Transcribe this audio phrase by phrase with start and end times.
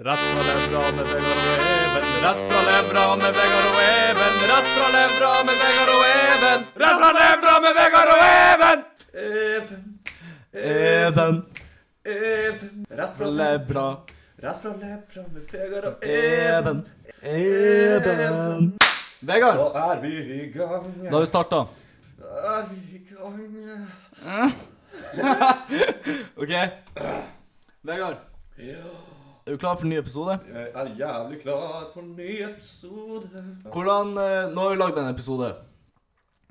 [0.00, 2.04] Rett fra levra med Vegard og Even.
[2.22, 4.34] Rett fra levra med Vegard og Even.
[4.50, 6.60] Rett fra levra med Vegard og Even.
[6.82, 8.78] Rett fra levra med Vegard og Even.
[9.18, 9.82] Even,
[10.54, 11.42] Even
[12.04, 13.86] Even Rett fra levra.
[14.44, 15.94] Rett fra levra med Vegard og.
[16.06, 16.78] Even.
[17.22, 18.72] Even.
[19.20, 20.88] Vegard, Da er vi i gang.
[21.04, 21.64] da har vi starta.
[22.22, 23.38] Da er vi i gang.
[26.42, 26.52] OK.
[27.82, 28.16] Vegard,
[28.58, 28.74] Ja,
[29.48, 30.34] er du klar for en ny episode?
[30.44, 33.44] jeg er jævlig klar for en ny episode.
[33.64, 35.48] Hvordan eh, Nå har vi lagd en episode.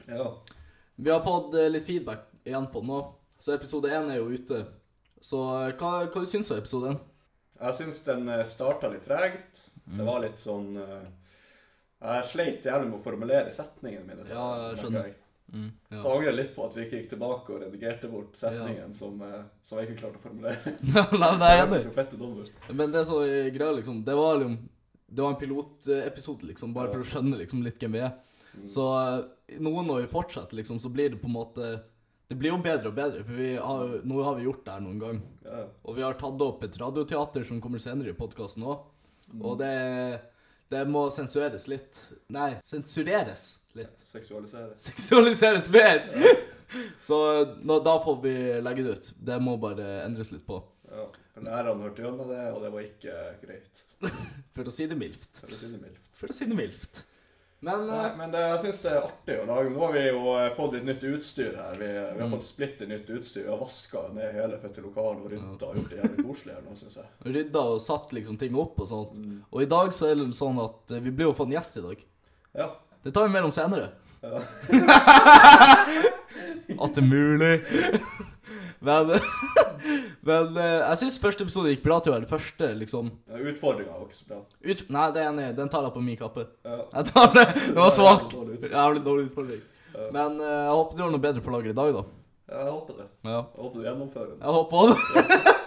[0.07, 0.25] Ja.
[0.95, 3.03] Vi har fått eh, litt feedback igjen på den nå.
[3.37, 4.63] Så episode én er jo ute.
[5.21, 6.97] Så eh, hva, hva du syns du om episoden?
[7.57, 9.67] Jeg syns den starta litt tregt.
[9.85, 9.99] Mm.
[9.99, 11.07] Det var litt sånn eh,
[12.01, 14.25] Jeg sleit jævlig med å formulere setningene mine.
[14.31, 15.13] Ja, jeg skjønner.
[15.53, 15.99] Mm, ja.
[16.01, 19.19] Så jeg angrer litt på at vi ikke gikk tilbake og redigerte bort setningen som,
[19.23, 20.73] eh, som jeg ikke klarte å formulere.
[21.21, 21.83] Nei, er enig.
[21.87, 22.57] Ut.
[22.73, 24.01] Men det er så eh, greia, liksom.
[24.07, 24.57] Det var liksom
[25.07, 28.17] Det var en pilotepisode, liksom, bare for å skjønne liksom litt hvem vi er.
[28.67, 31.69] Så eh, nå når vi fortsetter, liksom, så blir det på en måte
[32.27, 34.83] Det blir jo bedre og bedre, for vi har, nå har vi gjort det her
[34.83, 35.21] noen gang.
[35.45, 35.61] Ja.
[35.87, 38.83] Og vi har tatt opp et radioteater som kommer senere i podkasten òg.
[39.39, 39.71] Og det,
[40.71, 42.01] det må sensureres litt.
[42.35, 44.03] Nei, sensureres litt.
[44.07, 44.85] Seksualiseres.
[44.89, 46.03] Seksualiseres mer!
[47.01, 47.17] Så
[47.63, 49.11] nå, da får vi legge det ut.
[49.29, 50.59] Det må bare endres litt på.
[50.91, 51.05] Ja.
[51.35, 53.83] For lærerne hørte gjennom det, og det var ikke greit.
[54.57, 55.29] For å si det mildt.
[55.39, 56.09] For å si det mildt.
[56.17, 57.03] For å si det mildt.
[57.65, 59.69] Men Nei, eh, men det, jeg syns det er artig å lage.
[59.73, 61.77] Nå har vi jo eh, fått litt nytt utstyr her.
[61.79, 62.19] Vi, vi Mm.
[62.21, 63.45] har fått splitter nytt utstyr.
[63.47, 66.65] Vi har vaska ned hele fette lokalet og rydda og gjort det jævlig koselig her
[66.67, 67.07] nå, syns jeg.
[67.37, 69.17] rydda og satt liksom ting opp og sånt.
[69.23, 69.39] Mm.
[69.49, 71.79] Og i dag så er det sånn at eh, vi blir jo fått en gjest
[71.81, 72.03] i dag.
[72.61, 72.69] Ja.
[73.07, 73.89] Det tar vi mer om senere.
[74.21, 74.41] ja.
[76.77, 77.53] At det er mulig.
[78.83, 79.09] Men,
[80.27, 83.09] men eh, jeg syns første episode gikk bra til å være første, liksom.
[83.31, 84.41] Ja, Utfordringa var ikke så bra.
[84.67, 85.47] Ut, nei, det er enig.
[85.57, 86.43] Den tar jeg på min kappe.
[86.67, 86.77] Ja.
[86.99, 87.45] Jeg tar det.
[87.63, 88.35] Det var svak.
[88.67, 89.63] Jævlig dårlig utfordring.
[89.95, 90.09] Ja.
[90.13, 92.03] Men eh, jeg håper du har noe bedre på lager i dag, da.
[92.47, 93.07] Ja, jeg håper det.
[93.27, 93.39] Ja.
[93.39, 94.37] Jeg håper du gjennomfører det.
[94.43, 94.97] Jeg håper det.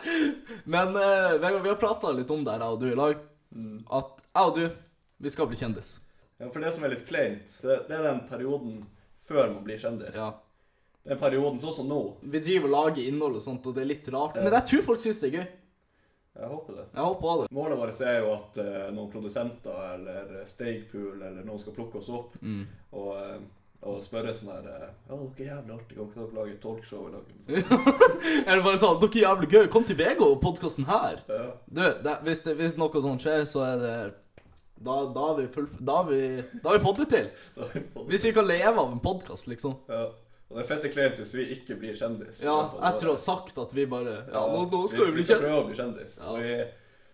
[0.76, 3.26] Men eh, Vegard, vi har prata litt om det her, jeg og du, i lag.
[3.56, 3.80] Mm.
[3.98, 4.64] At jeg og du,
[5.24, 5.96] vi skal bli kjendis.
[6.40, 8.78] Ja, for det som er litt kleint, det, det er den perioden
[9.28, 10.16] før man blir kjendis.
[10.16, 10.30] Ja.
[11.06, 11.98] Den perioden sånn som nå.
[12.22, 14.36] Vi driver og lager innhold og sånt, og det er litt rart.
[14.40, 14.44] Ja.
[14.48, 15.46] Men jeg tror folk syns det er gøy.
[16.40, 16.84] Jeg håper det.
[16.94, 17.46] Jeg håper det.
[17.56, 22.08] Målet vårt er jo at uh, noen produsenter eller Stagepool eller noen skal plukke oss
[22.14, 22.62] opp Mm.
[22.96, 23.40] og, uh,
[23.90, 27.08] og spørre sånn her uh, Å, dere er jævlig artige, kan ikke dere lage talkshow
[27.08, 27.34] i lag?
[28.46, 29.68] eller bare sånn Dere er jævlig gøy.
[29.74, 31.20] Kom til VG og podkasten her.
[31.28, 31.46] Ja.
[31.66, 33.94] Du, det, hvis, det, hvis noe sånt skjer, så er det
[34.80, 36.20] Da, da har vi full, da har vi,
[36.62, 37.30] da har vi fått det til.
[37.56, 38.08] da vi på det.
[38.14, 39.76] Hvis vi kan leve av en podkast, liksom.
[39.92, 40.06] ja.
[40.50, 42.40] Og det er fette kleint hvis vi ikke blir kjendis.
[42.42, 42.56] Ja,
[42.88, 45.44] etter å ha sagt at vi bare Ja, nå, nå skal vi bli Vi skal
[45.44, 46.16] prøve å bli kjendis.
[46.18, 46.32] Ja.
[46.40, 46.56] Vi,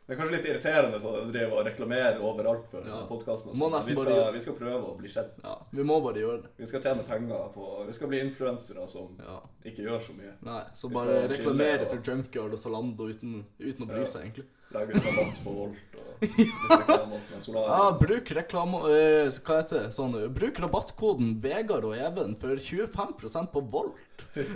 [0.06, 3.03] det er kanskje litt irriterende å drive og reklamere overalt for Ja.
[3.10, 3.53] podkasten.
[3.53, 5.37] Vi, bare vi skal prøve å bli kjent.
[5.44, 6.53] Ja, vi må bare gjøre det.
[6.62, 9.37] Vi skal tjene penger på Vi skal bli influensere som Ja.
[9.69, 10.33] ikke gjør så mye.
[10.47, 14.47] Nei, så bare reklamere og- for Junkyard og Salando uten, uten å bry seg, egentlig.
[14.75, 17.71] Ut rabatt på Volt og litt reklame og Solarium.
[17.71, 18.77] Ja, bruk reklame...
[18.91, 19.88] eh, hva heter det?
[19.97, 23.99] Sånn, eh, bruk rabattkoden Vegard og Even for 25% på Volt.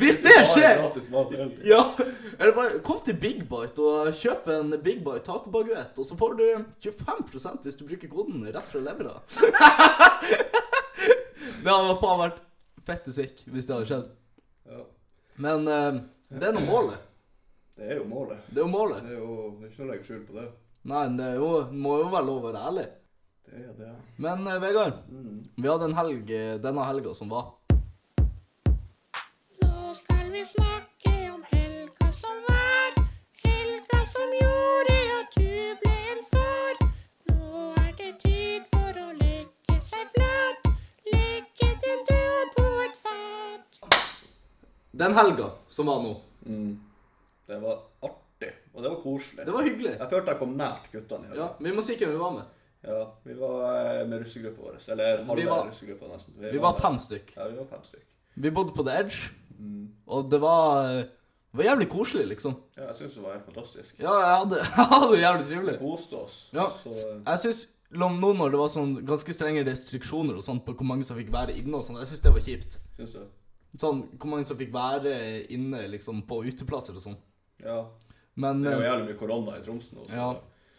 [0.00, 0.76] Hvis det skjer!
[0.80, 1.66] Gratis mat hele tiden.
[1.68, 1.82] Ja,
[2.38, 6.30] eller bare kom til Big Bite og kjøp en Big Bite tacobaguett, og så får
[6.40, 6.44] du
[6.86, 9.14] 25% hvis du bruker koden rett fra levra.
[11.64, 12.38] det hadde faen vært
[12.88, 14.06] fette sick hvis det hadde skjedd.
[14.70, 14.80] Ja.
[15.44, 15.92] Men eh,
[16.34, 16.98] det er nå målet.
[17.76, 18.38] Det er jo målet.
[18.48, 19.02] Det er jo målet.
[19.02, 20.44] Det er jo det er ikke noe å legge skjul på det.
[20.84, 22.84] Nei, det er jo, må jo være lov å være ærlig.
[23.48, 23.90] Det er det.
[24.24, 25.40] Men eh, Vegard, Mm.
[25.56, 27.50] vi hadde en helg eh, denne helga som var.
[29.62, 32.94] Nå skal vi snakke om helga som var.
[33.44, 35.50] Helga som gjorde at du
[35.82, 36.80] ble en far.
[37.32, 40.72] Nå er det tid for å legge seg flat.
[41.10, 44.00] Legge din død på et fat.
[45.04, 46.14] Den helga som var nå,
[46.44, 46.74] Mm.
[47.48, 49.46] Det var artig, og det var koselig.
[49.46, 49.98] det var hyggelig.
[49.98, 51.32] Jeg følte jeg kom nært guttene.
[51.34, 51.48] i Ja.
[51.60, 52.44] Vi må si hvem vi var med.
[52.84, 53.04] ja.
[53.24, 53.64] Vi var
[54.00, 54.78] eh, med russegruppa vår.
[54.92, 56.34] Eller halve var- russegruppa, nesten.
[56.40, 57.34] Vi var fem stykk.
[57.36, 58.06] Ja, vi var fem stykk.
[58.36, 59.88] Vi bodde på The Edge, Mm.
[60.08, 62.56] og det var, det var jævlig koselig, liksom.
[62.76, 64.00] Ja, jeg syns det var helt fantastisk.
[64.00, 65.78] Ja, jeg hadde, jeg hadde det jævlig trivelig.
[65.78, 66.50] koste oss.
[66.52, 67.60] Ja, Så, jeg synes
[67.94, 71.30] nå når det var sånn ganske strenge restriksjoner og sånt på hvor mange som fikk
[71.30, 72.78] være inne og sånn, jeg synes det var kjipt.
[72.98, 73.20] syns du?
[73.78, 77.16] Sånn, hvor mange som fikk være inne liksom på uteplasser og sånn.
[77.64, 77.90] Ja.
[78.34, 80.08] Men Det er jo eh, jævlig mye korona i Tromsø nå.
[80.10, 80.32] Ja.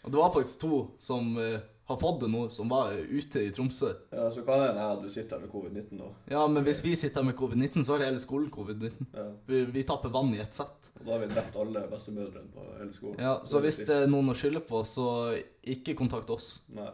[0.05, 1.57] Og det var faktisk to som uh,
[1.89, 3.93] har fått det nå, som var eh, ute i Tromsø.
[4.11, 6.09] ja, så kan det hende du sitter her med covid-19 nå.
[6.29, 9.07] Ja, men hvis vi sitter her med covid-19, så har hele skolen covid-19.
[9.13, 9.29] Ja.
[9.45, 10.91] Vi, vi tapper vann i ett sett.
[10.99, 13.19] Og da har vi drept alle bestemødrene på hele skolen.
[13.19, 15.07] Ja, så hvis det er noen å skylde på, så
[15.75, 16.59] ikke kontakt oss.
[16.75, 16.91] Nei.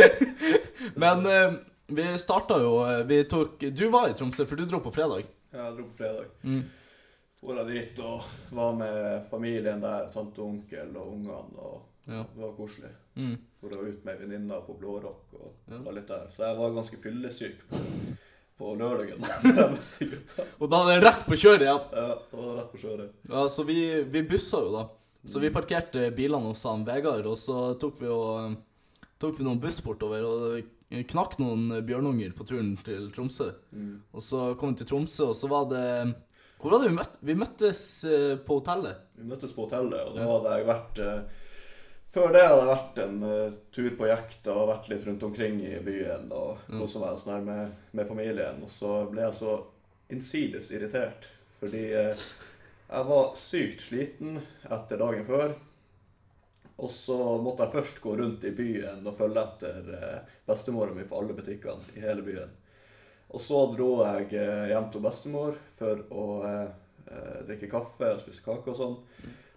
[1.02, 1.60] Men uh,
[1.90, 2.74] vi starta jo
[3.08, 5.26] Vi tok Du var i Tromsø, for du dro på fredag.
[5.50, 6.30] Ja, Jeg dro på fredag.
[6.46, 6.62] Mm.
[7.40, 11.56] Jeg dit og var med familien der, tante og onkel og ungene.
[11.56, 12.24] og Ja.
[12.34, 12.90] Det var koselig.
[13.16, 13.36] Mm.
[13.60, 15.78] Hvor jeg var ute med venninna på Blårock og Ja.
[15.78, 16.26] var litt der.
[16.30, 17.76] Så jeg var ganske fyllesyk på,
[18.58, 20.46] på lørdagen da jeg møtte gutta.
[20.60, 21.84] Og da er det rett på kjøret igjen.
[21.92, 23.12] Ja, det var rett på kjøret.
[23.28, 24.88] Ja, så vi, vi bussa jo da.
[25.28, 28.56] Så vi parkerte bilene hos han Vegard, og så tok vi, og,
[29.20, 30.24] tok vi noen buss bortover.
[30.24, 33.50] Og knakk noen bjørnunger på turen til Tromsø.
[33.72, 34.00] Mm.
[34.12, 36.14] Og så kom vi til Tromsø, og så var det
[36.60, 38.98] Hvor var det vi møtt, Vi møttes eh, på hotellet.
[39.16, 41.46] Vi møttes på hotellet, og da hadde jeg vært eh,
[42.10, 45.60] Før det hadde jeg vært en eh, tur på jakt og vært litt rundt omkring
[45.64, 46.78] i byen og Ja.
[46.82, 48.60] kosa meg sånn med, med familien.
[48.66, 49.56] Og så ble jeg så
[50.10, 51.28] innsides irritert
[51.60, 55.52] fordi jeg var sykt sliten etter dagen før.
[56.80, 61.04] Og så måtte jeg først gå rundt i byen og følge etter eh, bestemora mi
[61.06, 62.50] på alle butikkene i hele byen.
[63.30, 66.66] Og så dro jeg eh, hjem til bestemor for å eh,
[67.10, 68.96] eh, drikke kaffe og spise kake og sånn.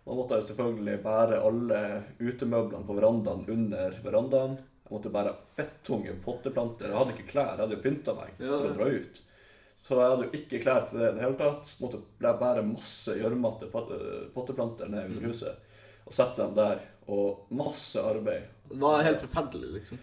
[0.03, 1.79] Da måtte jeg selvfølgelig bære alle
[2.19, 4.57] utemøblene på verandaen under verandaen.
[4.83, 6.91] Jeg måtte bære fettunge potteplanter.
[6.91, 9.21] Jeg hadde ikke klær, jeg hadde jo pynta meg for å dra ut.
[9.83, 11.71] Så jeg hadde jo ikke klær til det i det hele tatt.
[11.81, 15.15] Måtte jeg bære masse gjørmete potteplanter ned Mm.
[15.17, 15.55] under huset
[16.05, 16.83] og sette dem der.
[17.07, 18.43] Og masse arbeid.
[18.69, 19.99] Det var helt forferdelig, liksom.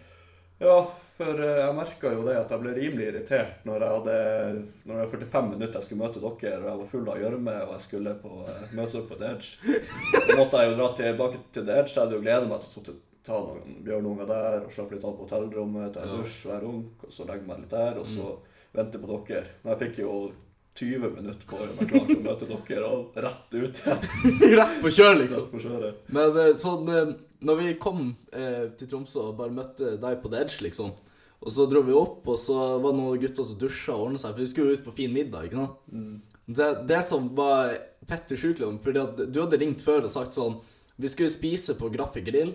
[0.61, 0.75] Ja,
[1.17, 4.17] for eh, jeg merka jo det at jeg ble rimelig irritert når jeg hadde
[4.85, 7.55] Når det var 45 minutter jeg skulle møte dere, og jeg var full av gjørme
[7.67, 9.79] og jeg skulle på, eh, møte opp på The Edge.
[10.29, 11.95] Da måtte jeg jo dra tilbake til The Edge.
[11.95, 12.99] Jeg hadde jo gleda meg til å
[13.31, 16.21] ta noen bjørnunger der og slappe litt av på hotellrommet, ta en Ja.
[16.23, 18.31] dusj, være ung, og så legge meg litt der, og så
[18.73, 19.45] vente på dere.
[19.65, 20.15] Men jeg fikk jo
[20.81, 24.07] 20 minutter på å gjøre meg klar til å møte dere, og rett ut igjen.
[24.61, 25.43] Rett på kjøret, liksom.
[25.45, 26.01] Rett på kjøret.
[26.17, 26.89] Men eh, sånn
[27.47, 28.03] Når vi kom
[28.37, 30.91] eh, til Tromsø og bare møtte deg på The Edge, liksom,
[31.41, 34.21] og så dro vi opp, og så var det noen gutter som dusja og ordna
[34.21, 35.79] seg, for vi skulle jo ut på fin middag, ikke sant.
[36.51, 37.77] Det, det som var
[38.11, 40.59] fett usjukelig, fordi at du hadde ringt før og sagt sånn
[41.01, 42.51] Vi skulle spise på Graffi grill.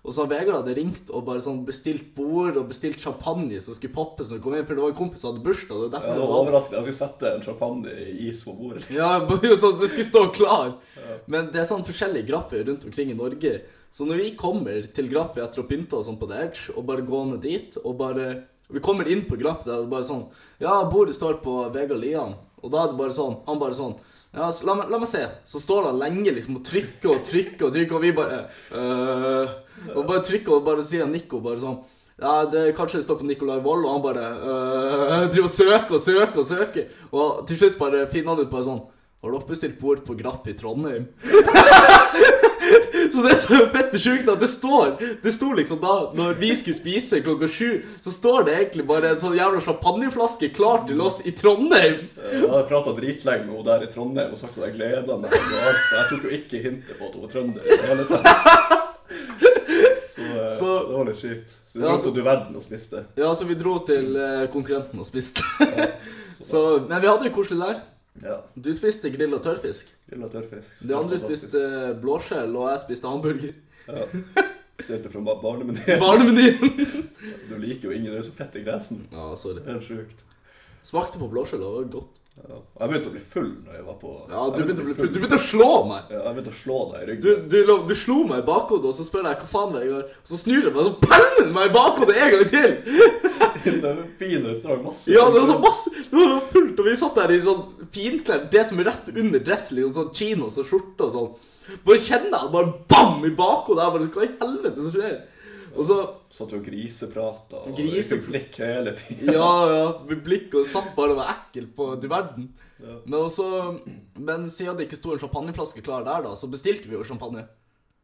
[0.00, 3.92] Og så Vegard hadde ringt og bare sånn bestilt bord og bestilt champagne som skulle
[3.92, 5.82] poppes når vi kom inn, for det var en kompis som hadde bursdag.
[5.92, 6.78] Det Ja, det var overraskende.
[6.78, 8.86] Jeg skulle sette en champagne i is på bordet.
[8.86, 8.96] liksom.
[8.96, 10.72] Ja, bare sånn det skulle stå klar.
[11.28, 13.52] Men det er sånn forskjellige graffer rundt omkring i Norge.
[13.90, 16.86] Så når vi kommer til Graff etter å pynte oss sånn på The Edge, og
[16.86, 18.30] bare gå ned dit, og bare
[18.70, 20.28] Vi kommer inn på Graff der, og bare sånn
[20.62, 22.36] Ja, bordet står på Vegard Lian.
[22.62, 23.98] Og da er det bare sånn Han bare sånn
[24.30, 25.24] ja, så la, meg, la meg se.
[25.50, 28.36] Så står han lenge liksom og trykker og trykker og trykker, og vi bare
[28.78, 29.56] øh,
[29.96, 31.80] Og bare trykker, og bare sier Nico bare sånn
[32.20, 35.96] ja, det, Kanskje det står på Nicolai Wold, og han bare øh, driver og søker
[35.96, 36.96] og søker og søker.
[37.10, 38.84] Og til slutt bare finner han ut bare sånn
[39.20, 41.10] Har du oppbestilt bord på Graff i Trondheim?
[43.20, 46.50] så det som er fette sjukt at det står Det sto liksom da, når vi
[46.56, 51.00] skulle spise klokka sju, så står det egentlig bare en sånn jævla champagneflaske klar til
[51.04, 52.06] oss i Trondheim.
[52.16, 55.30] Jeg hadde prata dritlenge med henne der i Trondheim og sagt at jeg gleda meg.
[55.30, 55.84] til alt.
[55.92, 58.86] Jeg tok jo ikke hintet på at hun var trønder i det hele tatt.
[60.14, 61.50] Så, eh, så Så- det var litt kjipt.
[61.70, 63.04] Så vi Ja, dro så- til verden og spiste.
[63.16, 65.42] Ja, så vi dro til eh, konkurrenten og spiste.
[66.42, 67.80] så, men vi hadde det koselig der.
[68.22, 68.40] Ja.
[68.54, 69.90] Du spiste grill og tørrfisk.
[70.10, 70.80] Grill og tørrfisk.
[70.86, 71.60] De andre spiste
[72.02, 73.52] blåskjell, og jeg spiste hamburger.
[73.88, 74.06] Ja.
[74.80, 76.00] Stilte fra barnemenyen.
[76.04, 77.06] Barnemenyen.
[77.50, 79.02] Du liker jo ingen, du er så fett i gresen.
[79.12, 79.60] Ja, sorry.
[79.66, 80.24] Helt sjukt.
[80.86, 82.20] Smakte på blåskjell, det var godt.
[82.40, 82.56] Ja.
[82.56, 84.94] Og Jeg begynte å bli full når jeg var på Ja, du begynte å bli
[84.96, 85.10] full.
[85.12, 86.06] Du begynte å slå meg.
[86.14, 87.42] Ja, jeg begynte å slå deg i ryggen.
[87.52, 90.14] du, du, du slo meg i bakhodet, og så spør jeg hva faen, Vegard.
[90.22, 92.70] Og så snur jeg meg, og så pælmer meg i bakhodet en gang til!
[93.64, 94.84] Det var en fin restaurant.
[94.86, 97.40] Masse Ja, det var så masse Det var noe fullt, og vi satt der i
[97.44, 97.64] sånn
[97.94, 101.82] finklær, det som er rett under dressen, liksom sånn chinos og skjorte og sånn.
[101.86, 103.84] Bare kjenner jeg bare bam i bakhodet.
[103.84, 105.20] Jeg bare Hva i helvete som skjer?
[105.70, 105.98] Og så
[106.34, 109.32] Satt jo og griseprata og Grise- blikk hele tiden.
[109.34, 112.48] Ja, ja, med blikk og satt bare og var ekkel på du verden.
[112.80, 112.96] Ja.
[113.04, 113.46] Men også
[114.18, 117.44] Men siden det ikke sto en champagneflaske klar der, da, så bestilte vi jo champagne.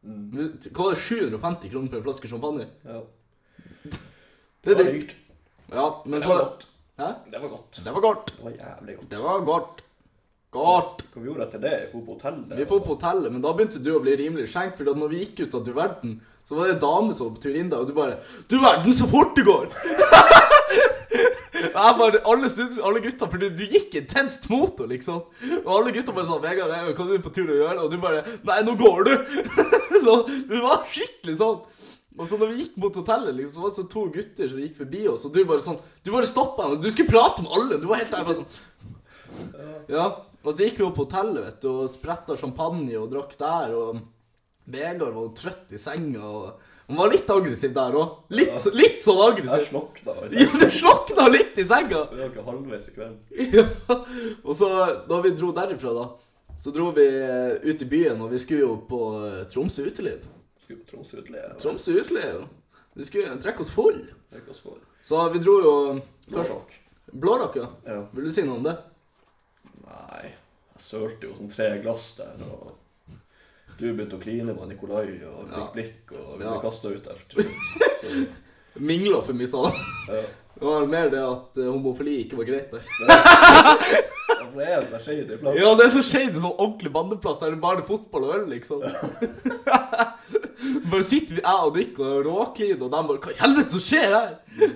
[0.03, 0.53] Mm.
[0.71, 2.67] Hva var det, 750 kroner for en flaske champagne?
[2.87, 3.01] Ja.
[4.63, 5.15] Det er var dyrt.
[5.71, 6.67] Ja, men Det så var godt.
[6.97, 7.09] Hæ?
[7.31, 7.81] Det var godt.
[7.83, 8.31] Det var godt.
[8.37, 9.09] Det var jævlig godt.
[9.09, 9.83] Det var godt.
[10.51, 11.03] Godt.
[11.13, 11.75] Hva vi gjorde etter det?
[11.81, 12.57] Vi dro på hotellet.
[12.57, 15.23] Vi dro på hotellet, men da begynte du å bli rimelig skjenk, for når vi
[15.25, 16.15] gikk ut av du verden,
[16.47, 18.55] så var det en dame som var på tur inn der, og du bare Du
[18.63, 19.67] verden, så fort det går!
[21.57, 25.23] Jeg bare, alle, syntes, alle gutta, for du, du gikk intenst mot henne, liksom.
[25.63, 27.97] Og alle gutta bare sånn 'Vegard, hva er du på tur å gjøre?' Og du
[28.01, 29.17] bare 'Nei, nå går du!'
[30.05, 31.59] så du var skikkelig sånn.
[32.17, 34.61] Og så når vi gikk mot hotellet, liksom, så var det så to gutter som
[34.63, 37.51] gikk forbi oss, og du bare sånn Du bare stoppa henne, du skulle prate med
[37.53, 37.77] alle.
[37.81, 38.63] Du var helt der bare sånn
[39.91, 40.07] Ja.
[40.43, 43.73] Og så gikk vi opp på hotellet vet du, og spretta champagne og drakk der.
[43.75, 44.01] Og
[44.67, 46.23] Vegard var trøtt i senga.
[46.23, 48.13] og Han var litt aggressiv der òg.
[48.31, 49.65] Litt, litt sånn Jeg aggressiv.
[49.71, 50.15] slokna.
[50.31, 52.05] Ja, du slokna litt i senga!
[52.13, 53.17] Vi var ikke halvveis i kveld.
[53.57, 53.65] Ja.
[54.45, 54.69] Og så,
[55.09, 56.07] da vi dro derifra, da,
[56.63, 57.07] så dro vi
[57.67, 60.23] ut i byen, og vi skulle jo på eh, Tromsø uteliv.
[60.67, 61.53] Skulle på Tromsø utleie.
[61.61, 62.41] Tromsø uteliv.
[62.97, 64.01] Vi skulle drikke oss full.
[64.51, 64.59] Oss.
[65.07, 65.73] Så vi dro jo
[66.27, 66.73] først Blårock.
[67.13, 67.67] Blårock, ja.
[67.87, 68.01] Ja.
[68.11, 68.73] Vil du si noe om det?
[69.85, 70.25] Nei,
[70.73, 72.73] jeg sølte jo sånn tre glass der, og
[73.77, 75.69] du begynte å kline med Nikolai og fikk Ja.
[75.77, 76.51] blikk, og vi Ja.
[76.51, 78.27] ble kasta ut der.
[78.91, 80.25] Mingla for mye, sa han.
[80.57, 82.85] Det var mer det at eh, homofili ikke var greit der.
[84.57, 85.57] Det er en sånn shady plass.
[85.59, 88.45] Ja, det er så shady sånn ordentlig bandeplass der det bare er fotball og øl,
[88.49, 88.81] liksom.
[90.91, 93.83] bare sitter vi, jeg og Nick og råkliner, og de bare Hva i helvete som
[93.85, 94.73] skjer her?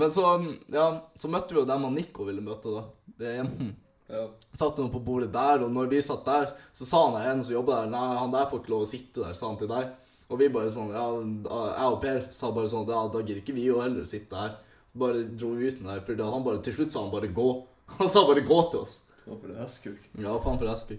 [0.00, 0.24] Men så,
[0.72, 0.86] ja,
[1.20, 2.84] så møtte vi jo dem og Nico ville møte, da.
[3.20, 3.74] Det er jenten.
[4.10, 4.24] Ja.
[4.58, 7.44] Satt noen på bordet der, og når vi satt der, så sa han der en
[7.44, 9.70] som jobba der, nei, han der får ikke lov å sitte der, sa han til
[9.70, 9.92] deg.
[10.30, 13.56] Og vi bare sånn, ja, jeg og Per sa bare sånn, ja, da gidder ikke
[13.58, 14.56] vi jo heller å sitte her.
[14.98, 17.50] Bare dro vi ut der, for da han bare, til slutt sa han bare gå.
[17.98, 19.00] Han sa bare gå til oss.
[19.26, 20.02] Hvorfor det er hestkuk?
[20.22, 20.96] Ja, faen for Esby.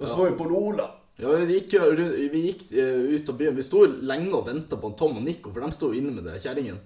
[0.00, 0.86] Og så var vi på Lola.
[1.20, 1.74] Ja, vi gikk,
[2.32, 3.56] vi gikk eh, ut av byen.
[3.58, 6.38] Vi sto lenge og venta på Tom og Nico, for de sto inne med det
[6.40, 6.78] kjerringen.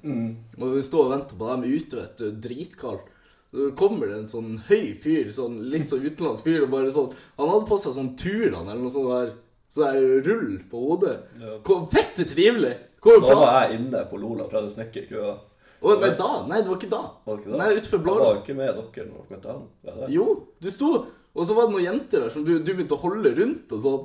[0.59, 3.13] Og vi sto og venta på dem ute, vet du, dritkaldt.
[3.55, 7.13] Så kommer det en sånn høy fyr, sånn litt sånn utenlandsk fyr, og bare sånn
[7.39, 9.29] Han hadde på seg sånn Turland eller noe sånt der,
[9.71, 11.21] Så der rull på hodet.
[11.39, 11.61] Ja.
[11.93, 12.73] Fette trivelig!
[13.05, 15.37] Hvor Da var jeg inne på Lola fra det snekkerkøa.
[15.85, 16.31] Å, nei, da?
[16.49, 17.03] Nei, det var ikke da.
[17.29, 17.59] Var ikke da?
[17.61, 18.25] Nei, utenfor Jeg Blåra.
[18.31, 19.63] var ikke med dere når dere møtte han.
[19.85, 20.09] Jeg det?
[20.15, 20.27] Jo,
[20.65, 20.91] du sto,
[21.35, 23.85] og så var det noen jenter der som du, du begynte å holde rundt og
[23.85, 24.05] sånn.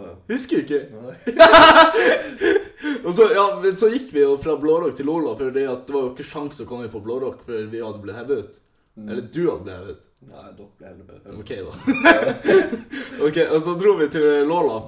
[0.00, 0.12] Ja.
[0.30, 0.80] Husker du ikke?
[3.04, 5.92] Og så, ja, men så gikk vi jo fra Blårock til Lola, for det, det
[5.94, 8.60] var jo ikke sjans å komme på Blårock før vi hadde blitt hevet ut.
[9.02, 10.06] Eller du hadde blitt hevet ut.
[10.30, 11.36] Nei, dere ble heller bedre.
[11.40, 11.72] Ok, da.
[13.26, 14.78] ok, og så dro vi til Lola.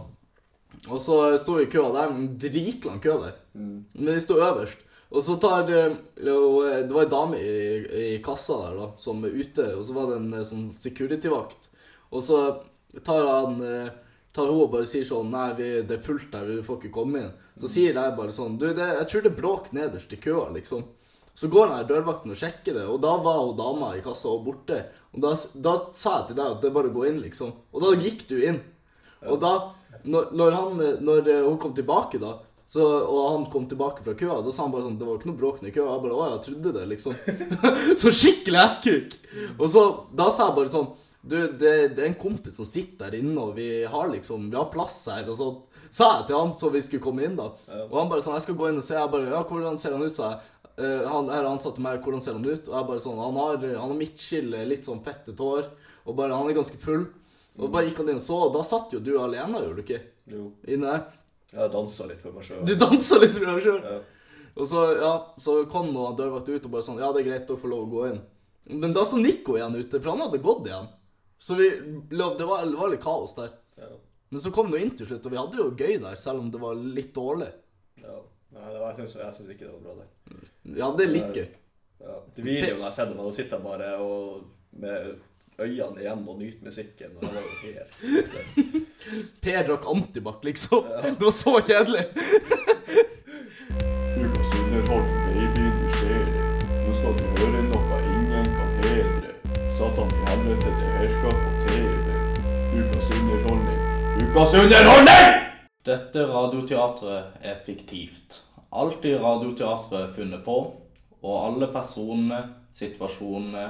[0.89, 3.37] Og så sto vi i køa der, en dritlang kø der.
[3.57, 4.81] Men vi sto øverst.
[5.13, 7.57] Og så tar eh, eh, Det var ei dame i,
[8.17, 11.69] i kassa der da, som er ute, og så var det en eh, sånn security-vakt.
[12.13, 12.39] Og så
[13.05, 13.61] tar han
[14.37, 16.97] tar hun og bare sier sånn Nei, vi, det er fullt her, vi får ikke
[16.97, 17.31] komme inn.
[17.61, 20.49] Så sier jeg bare sånn Du, det, jeg tror det er bråk nederst i køa,
[20.57, 20.85] liksom.
[21.37, 24.29] Så går den her dørvakten og sjekker det, og da var hun dama i kassa
[24.29, 24.83] og borte.
[25.13, 25.33] Og da,
[25.65, 27.55] da sa jeg til deg at det er bare å gå inn, liksom.
[27.73, 28.61] Og da gikk du inn.
[29.25, 29.53] Og da,
[30.05, 32.35] når, når, han, når hun kom tilbake, da,
[32.73, 35.29] så, og han kom tilbake fra køa, da sa han bare sånn Det var ikke
[35.29, 35.91] noe bråk i køa.
[35.91, 37.17] Jeg bare Å, jeg trodde det, liksom.
[38.01, 39.17] så skikkelig esskuk.
[39.59, 39.83] Og så,
[40.17, 40.87] da sa jeg bare sånn
[41.21, 44.57] Du, det, det er en kompis som sitter der inne, og vi har liksom Vi
[44.57, 45.61] har plass her, og sånn.
[45.93, 47.51] Sa jeg til han så vi skulle komme inn, da.
[47.91, 48.97] Og han bare sånn Jeg skal gå inn og se.
[48.97, 50.51] Jeg bare Ja, hvordan ser han ut, sa jeg.
[50.81, 52.73] Eh, han her til meg, hvordan ser han ut?
[52.73, 55.69] Og jeg bare sånn Han har, han har midtskille, litt sånn fettet hår,
[56.09, 57.11] og bare Han er ganske full.
[57.61, 59.85] Og bare gikk han inn og så, og da satt jo du alene, gjorde du
[59.85, 60.07] ikke?
[60.33, 60.47] Jo.
[60.65, 61.11] Inne der.
[61.53, 62.63] Jeg dansa litt for meg sjøl.
[62.67, 63.81] Du dansa litt for deg sjøl.
[63.85, 63.99] Ja.
[64.53, 67.47] Og så, ja, så kom noen dørvakt ut og bare sånn Ja, det er greit,
[67.49, 68.21] dere får lov å gå inn.
[68.83, 70.91] Men da sto Nico igjen ute, for han hadde gått igjen.
[71.43, 71.69] Så vi,
[72.13, 73.57] det, var, det var litt kaos der.
[73.81, 73.89] Ja.
[74.33, 76.45] Men så kom det jo inn til slutt, og vi hadde jo gøy der, selv
[76.45, 77.51] om det var litt dårlig.
[78.05, 78.21] ja.
[78.53, 81.05] Nei, det var, jeg syns ikke det var bra, det.
[81.07, 81.47] er litt gøy.
[82.03, 82.17] Ja.
[82.37, 84.43] De videoene jeg har sett, man sitter bare og
[84.83, 85.15] med
[85.59, 87.17] øynene igjen og nyte musikken.
[87.17, 87.93] Og det var jo helt
[89.45, 90.87] Per drakk antibac, liksom.
[91.05, 92.05] Det var så kjedelig.
[94.23, 96.27] Ukas underholdning i byen skjer.
[96.87, 99.35] Nå skal du høre noe ingen kan bedre.
[99.77, 102.17] Satan i helvete til herskap på TV.
[102.79, 103.81] Ukas underholdning.
[104.23, 105.39] Ukas underholdning!
[105.83, 108.43] Dette radioteatret er fiktivt.
[108.73, 110.59] Alt i radioteatret er funnet på,
[111.23, 112.39] og alle personene,
[112.73, 113.65] situasjonene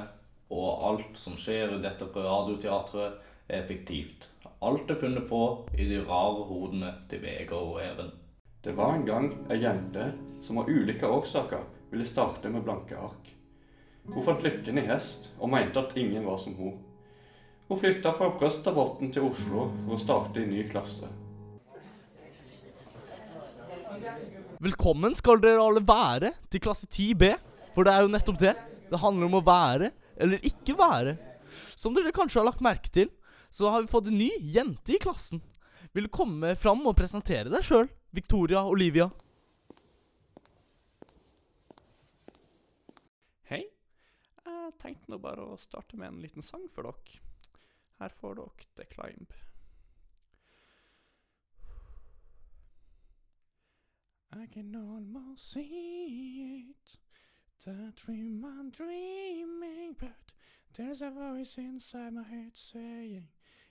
[0.53, 4.29] og alt som skjer i dette radioteatret er fiktivt.
[4.63, 5.41] Alt er funnet på
[5.75, 8.11] i de rare hodene til Vegard og Even.
[8.63, 10.11] Det var en gang ei jente
[10.45, 13.33] som av ulike årsaker ville starte med blanke ark.
[14.07, 16.77] Hun fant lykken i hest og mente at ingen var som hun.
[17.67, 21.09] Hun flytta fra Brøstadbotn til Oslo for å starte i ny klasse.
[24.63, 27.33] Velkommen skal dere alle være til klasse 10B,
[27.75, 28.55] for det er jo nettopp det.
[28.91, 31.17] Det handler om å være eller ikke være.
[31.75, 33.11] Som dere kanskje har lagt merke til,
[33.53, 35.43] så har vi fått en ny jente i klassen.
[35.93, 39.09] Vil du komme fram og presentere deg sjøl, Victoria Olivia?
[43.49, 43.61] Hei.
[44.47, 47.21] Jeg tenkte nå bare å starte med en liten sang for dere.
[48.01, 49.39] Her får dere The Climb.
[54.33, 56.97] I can almost see it.
[57.65, 60.09] That dream I'm dreaming, but
[60.75, 63.23] There's a voice inside my head saying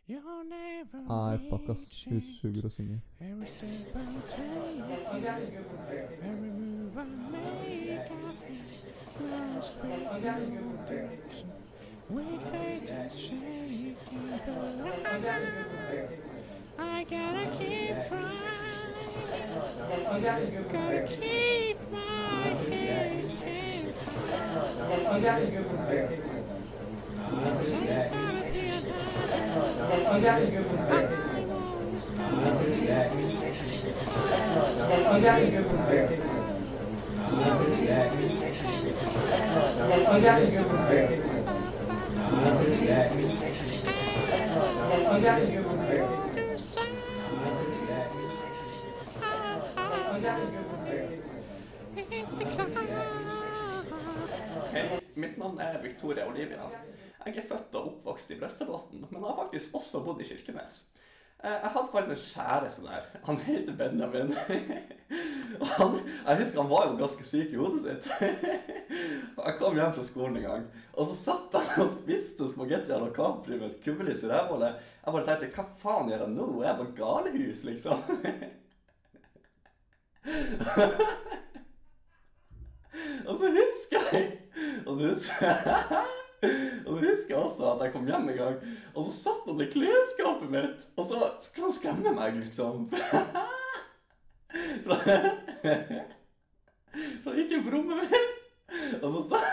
[0.07, 2.05] You're never Nei, fuck ass.
[2.07, 2.39] Hun reaching.
[2.41, 3.01] suger å synge.
[3.21, 3.99] Every step I
[4.33, 4.81] take,
[6.25, 8.33] every move I make, I
[9.29, 9.77] lost
[12.09, 13.97] With hate and shaking,
[16.79, 18.93] I, gotta keep trying.
[20.73, 22.22] Gotta keep my head held
[52.15, 53.32] It's the cloud.
[55.23, 56.65] Mitt navn er Victoria Olivia.
[57.27, 60.77] Jeg er født og oppvokst i Brøstadbotn, men har faktisk også bodd i Kirkenes.
[61.45, 63.03] Eh, Jeg hadde faktisk en kjæreste der.
[63.29, 64.31] Han heter Benjamin.
[65.77, 65.91] Han,
[66.27, 68.05] jeg husker han var jo ganske syk i hodet sitt.
[69.47, 70.65] Jeg kom hjem fra skolen en gang,
[70.97, 74.73] og så satt han og spiste spagetti à la Capri med et kubbelys i rævhullet.
[75.05, 76.47] Jeg bare tenkte hva faen gjør jeg nå?
[76.63, 77.99] Jeg Er på galehus, liksom?
[83.27, 84.27] Og så husker jeg
[84.87, 86.03] Og så husker jeg
[86.87, 88.57] Og så husker jeg også at jeg kom hjem en gang,
[88.95, 92.89] og så satt han i klesskapet mitt, og så skulle han skremme meg, liksom.
[97.23, 98.35] Så han gikk inn på rommet mitt,
[98.99, 99.39] og så sa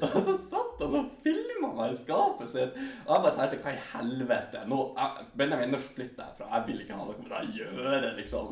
[0.00, 2.76] Og så satt han og filma meg i skapet sitt.
[3.06, 4.62] Og jeg bare tenkte hva i helvete?
[4.70, 6.50] Nå, jeg, Benjamin, nå flytter jeg fra.
[6.56, 8.46] Jeg vil ikke ha noe med det å gjøre, liksom.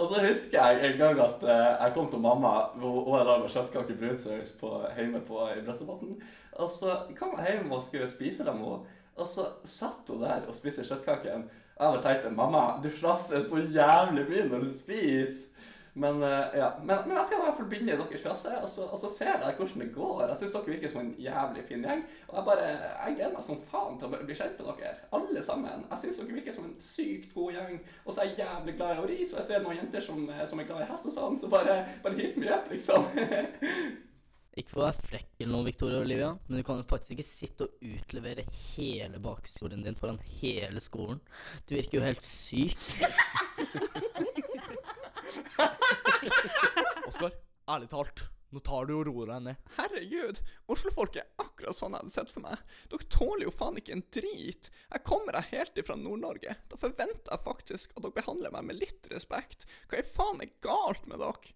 [0.00, 3.26] Og så husker jeg en gang at eh, jeg kom til mamma hvor hun hadde
[3.28, 4.52] laget kjøttkake brunsaus
[4.96, 6.14] hjemme på, i Brøstadbotn.
[6.52, 10.46] Og så kom jeg hjem og skulle spise dem, og, og så satt hun der
[10.48, 11.44] og spiste kjøttkaken.
[11.76, 15.68] Og jeg bare tenkte mamma, du slafser så jævlig mye når du spiser.
[15.94, 16.70] Men, eh, ja.
[16.82, 19.10] men, men jeg skal i hvert fall begynne i deres klasse, og så, og så
[19.10, 20.26] ser jeg hvordan det går.
[20.28, 22.04] Jeg syns dere virker som en jævlig fin gjeng.
[22.28, 24.92] Og jeg bare, jeg gleder meg som faen til å bli kjent med dere.
[25.18, 25.88] Alle sammen.
[25.90, 27.80] Jeg syns dere virker som en sykt god gjeng.
[28.04, 30.22] Og så er jeg jævlig glad i å ri, så jeg ser noen jenter som,
[30.30, 33.10] eh, som er glad i hest og sånn, så bare, bare hit me up, liksom.
[34.58, 37.66] Ikke for å være frekk eller noe, Victoria Olivia, men du kan faktisk ikke sitte
[37.68, 38.42] og utlevere
[38.74, 41.20] hele bakhistorien din foran hele skolen.
[41.68, 42.74] Du virker jo helt syk.
[47.08, 47.30] Oskar,
[47.70, 49.68] ærlig talt, nå tar du og roer deg ned.
[49.76, 50.40] Herregud,
[50.74, 52.64] Oslo-folk er akkurat sånn jeg hadde sett for meg.
[52.90, 54.70] Dere tåler jo faen ikke en drit.
[54.90, 56.56] Jeg kommer her helt ifra Nord-Norge.
[56.72, 59.68] Da forventer jeg faktisk at dere behandler meg med litt respekt.
[59.86, 61.54] Hva i faen er galt med dere?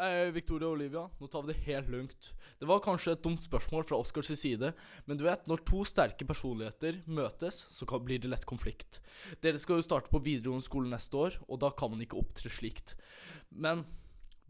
[0.00, 2.30] Eh, Victoria og Olivia, nå tar vi det helt lugnt.
[2.60, 4.72] Det var kanskje et dumt spørsmål fra Oscars side,
[5.04, 9.02] men du vet, når to sterke personligheter møtes, så blir det lett konflikt.
[9.44, 12.52] Dere skal jo starte på videregående skole neste år, og da kan man ikke opptre
[12.52, 12.94] slikt.
[13.50, 13.84] Men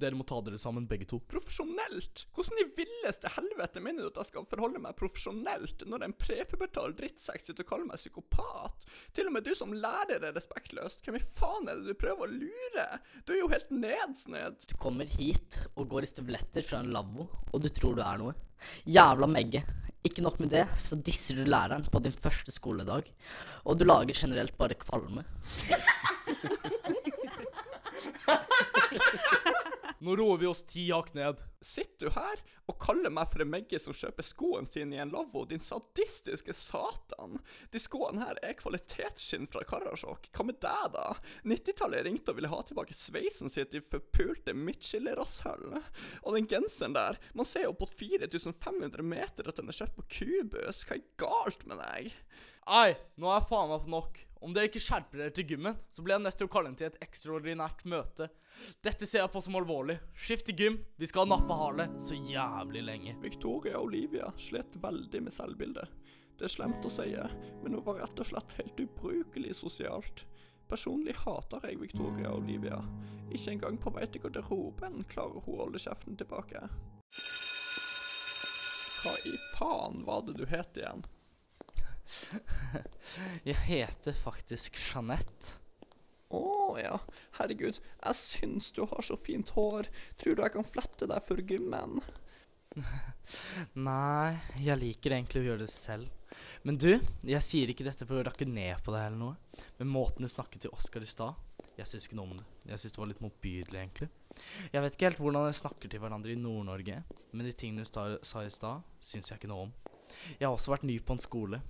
[0.01, 1.21] dere må ta dere sammen, begge to.
[1.31, 2.25] Profesjonelt?
[2.37, 6.95] Hvordan i villeste helvete mener du at jeg skal forholde meg profesjonelt når en prepubertal
[6.99, 8.89] drittsekk sitter og kaller meg psykopat?
[9.17, 11.05] Til og med du som lærer er respektløst.
[11.05, 12.87] Hvem i faen er det du prøver å lure?
[13.27, 14.67] Du er jo helt nedsned.
[14.71, 18.21] Du kommer hit og går i støvletter fra en lavvo, og du tror du er
[18.23, 18.37] noe.
[18.89, 19.65] Jævla Megge.
[20.07, 23.11] Ikke nok med det, så disser du læreren på din første skoledag.
[23.69, 25.27] Og du lager generelt bare kvalme.
[30.01, 31.43] Nå roer vi oss ti hakk ned.
[31.61, 35.11] Sitter du her og kaller meg for en Megge som kjøper skoene sine i en
[35.13, 37.37] lavvo, din sadistiske satan?
[37.69, 40.31] De skoene her er kvalitetsskinn fra Karasjok.
[40.33, 41.05] Hva med deg, da?
[41.45, 45.77] 90-tallet ringte og ville ha tilbake sveisen sitt i forpulte midtskillerasshøll.
[46.25, 50.09] Og den genseren der, man ser jo på 4500 meter at den er kjøpt på
[50.17, 50.81] Kubus.
[50.89, 52.15] Hva er galt med deg?
[52.73, 54.25] Ei, nå er faen meg for nok.
[54.41, 56.77] Om dere ikke skjerper dere til gymmen, så blir jeg nødt til å kalle inn
[56.81, 58.31] til et ekstraordinært møte.
[58.81, 59.99] Dette ser jeg på som alvorlig.
[60.17, 60.79] Skift til gym.
[60.97, 63.15] Vi skal ha nappe Harle så jævlig lenge.
[63.21, 65.93] Victoria og Olivia slet veldig med selvbildet.
[66.41, 67.11] Det er slemt å si,
[67.61, 70.25] men hun var rett og slett helt ubrukelig sosialt.
[70.73, 72.81] Personlig hater jeg Victoria og Olivia.
[73.29, 76.65] Ikke engang på vei til garderoben klarer hun å holde kjeften tilbake.
[79.01, 81.05] Hva i faen var det du het igjen?
[83.49, 85.57] Jeg heter faktisk Jeanette.
[86.31, 86.95] Å ja,
[87.41, 89.89] herregud, jeg syns du har så fint hår.
[90.21, 91.99] Tror du jeg kan flette deg for gymmen?
[93.89, 96.07] Nei, jeg liker egentlig å gjøre det selv.
[96.63, 96.93] Men du,
[97.27, 99.65] jeg sier ikke dette for å rakke ned på deg eller noe.
[99.81, 101.35] Men måten du snakket til Oskar i stad,
[101.81, 102.47] jeg syns ikke noe om det.
[102.71, 104.11] Jeg syns det var litt motbydelig, egentlig.
[104.71, 108.19] Jeg vet ikke helt hvordan dere snakker til hverandre i Nord-Norge, men de tingene du
[108.23, 109.75] sa i stad, syns jeg ikke noe om.
[110.39, 111.63] Jeg har også vært ny på en skole.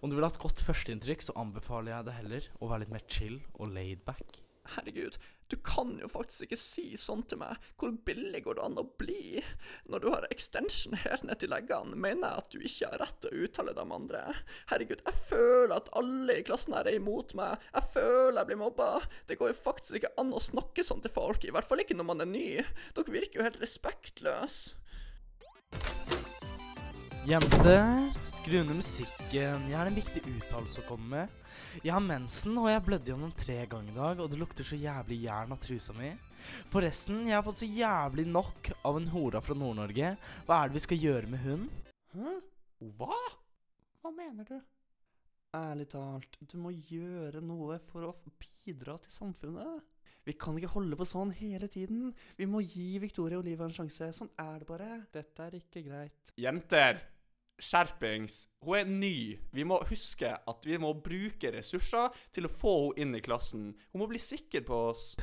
[0.00, 2.96] Om du vil ha et godt førsteinntrykk, så anbefaler jeg deg heller å være litt
[2.96, 4.42] mer chill og laid back.
[4.66, 7.60] Herregud, du kan jo faktisk ikke si sånn til meg.
[7.78, 9.42] Hvor billig går det an å bli?
[9.86, 13.20] Når du har extension helt ned til leggene, mener jeg at du ikke har rett
[13.22, 14.22] til å uttale dem andre.
[14.72, 17.62] Herregud, jeg føler at alle i klassen her er imot meg.
[17.76, 18.88] Jeg føler jeg blir mobba.
[19.30, 21.98] Det går jo faktisk ikke an å snakke sånn til folk, i hvert fall ikke
[21.98, 22.48] når man er ny.
[22.96, 24.82] Dere virker jo helt respektløse.
[27.26, 29.64] Jenter, skru ned musikken.
[29.66, 31.54] Jeg har en viktig uttalelse å komme med.
[31.82, 34.78] Jeg har mensen, og jeg blødde gjennom tre ganger i dag, og det lukter så
[34.78, 36.12] jævlig jern av trusa mi.
[36.70, 40.12] Forresten, jeg har fått så jævlig nok av en hora fra Nord-Norge.
[40.46, 41.64] Hva er det vi skal gjøre med hun?
[42.14, 42.36] Hæ?
[43.00, 43.18] Hva?
[44.04, 44.54] Hva mener du?
[45.58, 49.82] Ærlig talt, du må gjøre noe for å bidra til samfunnet.
[50.30, 52.14] Vi kan ikke holde på sånn hele tiden.
[52.38, 54.12] Vi må gi Victoria Oliva en sjanse.
[54.14, 54.88] Sånn er det bare.
[55.14, 56.34] Dette er ikke greit.
[56.38, 57.02] Jenter,
[57.62, 58.46] skjerpings.
[58.64, 59.16] Hun er ny.
[59.54, 63.70] Vi må huske at vi må bruke ressurser til å få henne inn i klassen.
[63.92, 65.14] Hun må bli sikker på oss.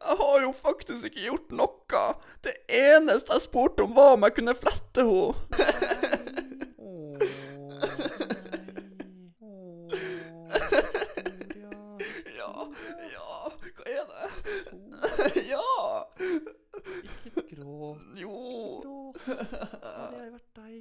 [0.00, 2.02] Jeg har jo faktisk ikke gjort noe.
[2.44, 5.34] Det eneste jeg spurte om, var om jeg kunne flette henne.
[12.36, 12.52] Ja,
[13.12, 14.24] ja, hva er det?
[15.50, 15.70] Ja!
[17.26, 18.02] Ikke gråt.
[18.18, 19.12] Jo.
[19.26, 20.78] Hadde jeg vært deg,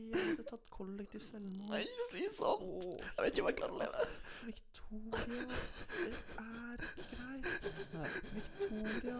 [0.59, 1.69] jeg hadde kollektiv selvmord.
[1.71, 3.01] Nei, slitsomt.
[3.17, 4.05] Jeg vet ikke om jeg klarer å leve.
[4.45, 6.77] Victoria, det er
[7.09, 7.63] greit.
[7.93, 9.17] Nei, Victoria,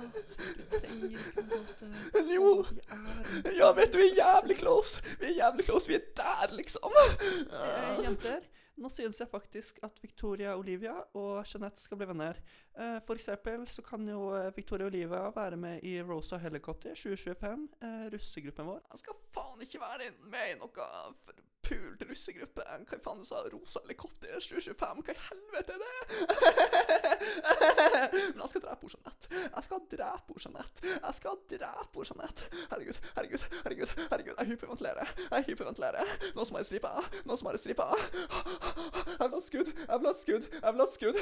[0.60, 1.90] du trenger ikke å gråte.
[2.36, 2.54] Jo.
[2.70, 5.04] Vi er Ja, vet du, vi er jævlig close.
[5.20, 5.88] Vi er jævlig close.
[5.92, 6.96] Vi er der, liksom.
[7.00, 8.40] Eh, jenter,
[8.80, 12.40] nå synes jeg faktisk at Victoria Olivia og Jeanette skal bli venner.
[12.76, 17.68] Eh, for eksempel så kan jo eh, Victoria Olivia være med i Rosa Helicopter 2025,
[17.84, 18.82] eh, russegruppen vår.
[18.92, 20.90] Han skal faen ikke være med i noe
[21.70, 22.64] forpult russegruppe.
[22.90, 23.42] Hva faen du sa?
[23.54, 25.04] Rosa Helikopter 2025?
[25.06, 25.90] Hva i helvete er det?
[28.34, 29.30] Men jeg skal drepe Jeanette.
[29.44, 30.94] Jeg skal drepe Jeanette.
[30.96, 32.50] Jeg skal drepe Jeanette.
[32.72, 33.94] Herregud, herregud, herregud.
[34.12, 34.36] herregud.
[34.40, 35.14] Jeg hyperventilerer.
[35.32, 36.16] Jeg hyperventilerer.
[36.36, 36.94] Nå som jeg stripa.
[37.26, 37.90] Nå som jeg stripa.
[39.20, 39.74] Jeg vil ha skudd.
[39.76, 40.50] Jeg vil ha skudd.
[40.64, 41.22] Jeg vil ha skudd.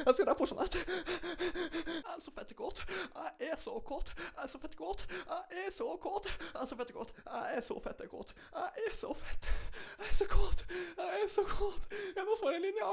[0.00, 0.84] Jeg skal drepe Jeanette.
[2.00, 2.82] Jeg er så fette kåt.
[2.90, 4.14] Jeg er så kåt.
[4.18, 5.06] Jeg er så fette kåt.
[5.10, 6.30] Jeg er så kåt.
[6.40, 7.14] Jeg er så fette kåt.
[7.26, 8.34] Jeg er så fette kåt.
[8.54, 9.50] Jeg er så fett.
[10.00, 10.64] Jeg er så kåt.
[10.96, 11.86] Jeg er så kåt.
[12.16, 12.88] Jeg må svare linja.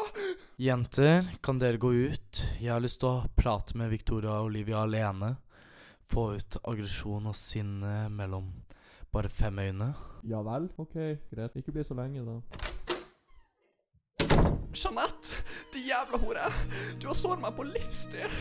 [0.60, 2.42] Jenter, kan dere gå ut?
[2.60, 5.36] Jeg har lyst til å prate med Victoria og Olivia alene.
[6.08, 8.50] Få ut aggresjon og sinne mellom
[9.14, 9.92] bare fem øyne.
[10.28, 10.70] Ja vel?
[10.78, 10.96] Ok,
[11.32, 11.56] greit.
[11.56, 12.40] Ikke bli så lenge, da.
[14.78, 16.50] Jeanette, de jævla hore.
[17.02, 18.40] Du har såret meg på livstid.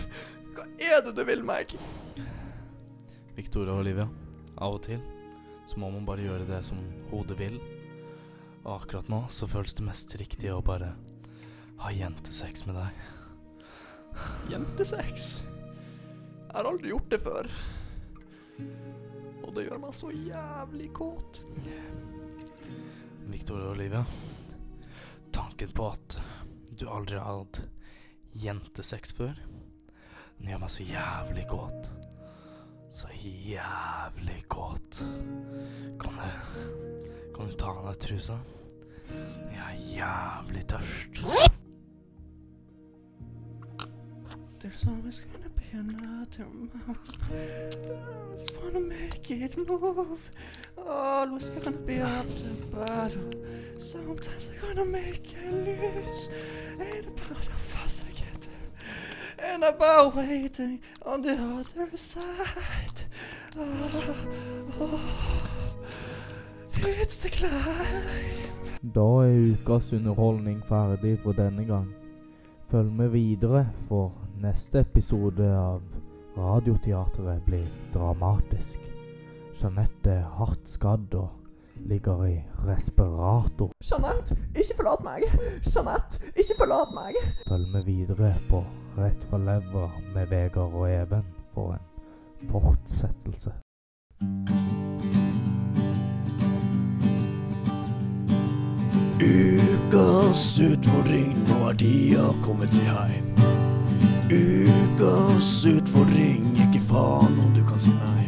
[0.57, 1.77] Hva er det du vil meg?
[3.37, 4.09] Victoria og Olivia,
[4.57, 5.01] av og til
[5.67, 6.79] så må man bare gjøre det som
[7.11, 7.59] hodet vil.
[8.67, 10.91] Og akkurat nå så føles det mest riktig å bare
[11.79, 13.05] ha jentesex med deg.
[14.51, 15.29] Jentesex?
[15.47, 17.51] Jeg har aldri gjort det før.
[19.45, 21.45] Og det gjør meg så jævlig kåt.
[23.31, 24.03] Victoria Olivia,
[25.35, 26.19] tanken på at
[26.75, 27.63] du aldri har hatt
[28.35, 29.39] jentesex før,
[30.41, 31.93] den gjør meg så jævlig kåt.
[32.97, 35.03] Så jævlig kåt.
[37.59, 38.39] Ta av deg trusa?
[39.53, 41.23] Jeg er jævlig tørst.
[44.61, 46.71] There's always gonna be another mountain.
[47.31, 50.31] There's gonna make it move.
[50.77, 53.33] Always gonna be up to battle.
[53.79, 56.31] Sometimes they're gonna make you lose.
[56.81, 59.53] Ain't about how fast I get there.
[59.53, 63.05] Ain't about waiting on the other side.
[63.57, 64.15] Oh,
[64.81, 65.56] oh.
[68.97, 71.89] Da er ukas underholdning ferdig for denne gang.
[72.71, 75.83] Følg med videre, for neste episode av
[76.37, 78.79] Radioteatret blir dramatisk.
[79.57, 81.29] Jeanette er hardt skadd og
[81.89, 82.37] ligger i
[82.69, 83.73] respirator.
[83.91, 85.29] Jeanette, ikke forlat meg!
[85.65, 87.21] Jeanette, ikke forlat meg!
[87.49, 88.63] Følg med videre på
[88.97, 93.53] Rett fra levra med Vegard og Even for en fortsettelse.
[100.57, 103.19] Ukas utfordring, nå er tida kommet, si hei.
[104.33, 108.23] Ukas utfordring, ikke faen om du kan si nei.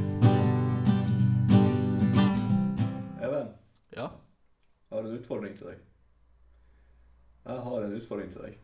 [3.24, 3.48] Even,
[3.96, 4.10] Ja.
[4.10, 5.80] jeg har en utfordring til deg.
[7.46, 8.58] Jeg har en utfordring til deg.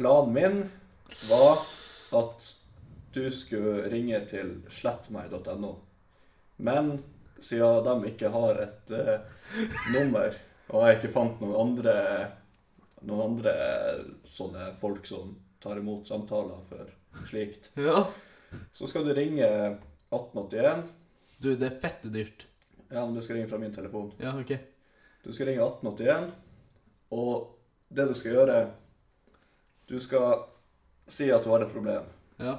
[0.00, 0.58] Planen min
[1.28, 1.60] var
[2.22, 2.50] at
[3.12, 5.76] du skulle ringe til slettmeg.no.
[6.56, 7.04] Men
[7.40, 9.20] siden de ikke har et eh,
[9.92, 10.32] nummer,
[10.70, 11.94] og jeg ikke fant noen andre,
[13.06, 13.52] noen andre
[14.34, 16.90] sånne folk som tar imot samtaler for
[17.30, 18.06] slikt, Ja.
[18.72, 19.46] så skal du ringe
[20.10, 20.88] 1881.
[21.38, 22.46] Du, det er fette dyrt.
[22.90, 24.12] Ja, men du skal ringe fra min telefon.
[24.18, 24.54] Ja, OK.
[25.24, 26.30] Du skal ringe 1881,
[27.10, 27.54] og
[27.88, 28.56] det du skal gjøre
[29.88, 30.42] Du skal
[31.08, 32.04] si at du har et problem.
[32.38, 32.58] Ja.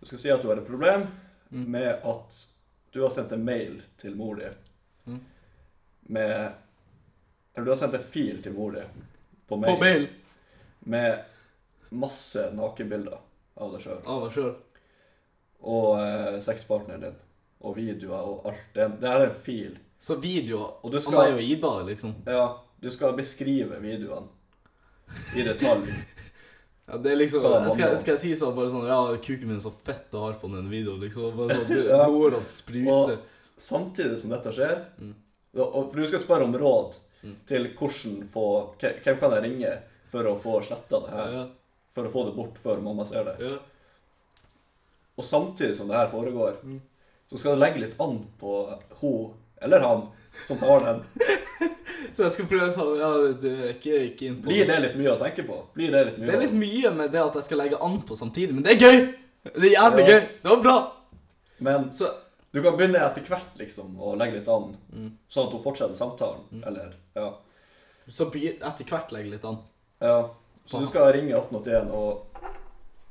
[0.00, 1.08] Du skal si at du har et problem
[1.50, 1.64] Mm.
[1.66, 2.34] med at
[2.94, 4.46] du har sendt en mail til mor di
[5.06, 5.16] Mm.
[6.14, 6.52] med
[7.56, 8.84] Eller du har sendt en fil til mor di
[9.50, 10.08] på På mail, mail.
[10.86, 11.24] med
[11.90, 13.18] masse nakenbilder
[13.60, 14.52] av deg sjøl Av deg sjøl.
[15.60, 17.16] og eh, sexpartneren din
[17.60, 18.62] og videoer og alt.
[18.72, 19.74] Det, det her er en fil.
[20.00, 22.14] Så videoer Og du av skal- meg og Ida, liksom.
[22.24, 22.46] Ja,
[22.80, 24.28] du skal beskrive videoene
[25.36, 25.90] i detalj.
[26.90, 27.98] Ja, det er liksom Hva er det skal, mamma?
[28.00, 30.48] skal jeg si sånn bare sånn Ja, kuken min er så fett å ha på
[30.50, 31.36] den videoen, liksom.
[31.36, 32.00] Bare sånn, du, Ja.
[32.10, 33.12] Blodårene spruter.
[33.20, 35.12] Og samtidig som dette skjer, Mm.
[35.54, 37.34] og, og- for du skal spørre om råd Mm.
[37.46, 38.44] til hvordan få
[38.80, 39.72] Hvem kan jeg ringe
[40.10, 41.32] for å få sletta det her?
[41.34, 41.46] Ja,
[41.92, 43.34] For å få det bort før mamma ser det.
[43.44, 43.58] ja.
[45.18, 46.80] Og samtidig som det her foregår, Mm.
[47.28, 50.06] så skal det legge litt an på hun eller han
[50.46, 51.02] som tar den.
[52.16, 53.08] Så jeg skal prøve å sånn Ja,
[53.42, 55.58] du er ikke, ikke inn på Blir det litt mye å tenke på?
[55.74, 56.26] Blir det litt mye?
[56.26, 58.72] Det er litt mye med det at jeg skal legge an på samtidig, men det
[58.72, 58.98] er gøy!
[59.44, 60.20] Det er jævlig gøy!
[60.40, 60.76] Det var bra!
[61.60, 62.08] Men Så
[62.52, 65.10] du kan begynne etter hvert liksom å legge litt an, Mm.
[65.30, 66.62] sånn at hun fortsetter samtalen.
[66.66, 67.34] Eller Ja.
[68.08, 69.58] Så be- etter hvert legge litt an.
[70.00, 70.30] ja.
[70.66, 72.26] Så du skal ringe 1881 og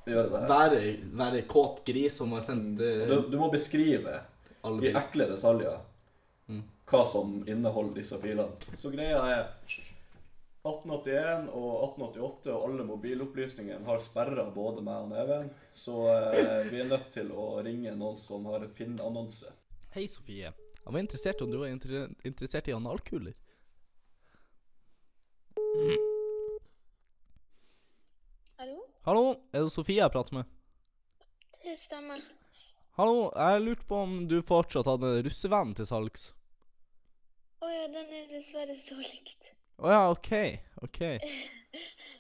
[0.08, 0.48] gjøre det her.
[0.48, 4.22] Være, være kåt gris som har sendt Du, eh, du må beskrive
[4.64, 5.02] alle i bilder.
[5.02, 5.80] ekle detaljer
[6.50, 6.64] Mm.
[6.88, 8.52] hva som inneholder disse filene.
[8.76, 9.48] Så greia er
[10.60, 16.82] 1881 og 1888 og alle mobilopplysningene har sperra både meg og Neven, så eh, vi
[16.82, 19.54] er nødt til å ringe noen som har en Finn-annonse.
[19.96, 20.52] Hei, Sofie.
[20.52, 23.38] Jeg var interessert om du var inter interessert i analkuler.
[28.60, 28.82] Hallo?
[29.08, 30.52] Hallo, er det Sofie jeg prater med?
[31.64, 32.20] Det stemmer.
[33.00, 36.34] Hallo, jeg lurte på om du fortsatt hadde russevennen til salgs.
[37.64, 39.54] Å ja, den er dessverre solgt.
[39.80, 40.32] Å ja, OK.
[40.84, 41.02] OK.